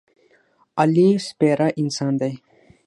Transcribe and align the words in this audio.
علي 0.81 1.09
سپېره 1.27 1.67
انسان 1.81 2.13
دی. 2.21 2.33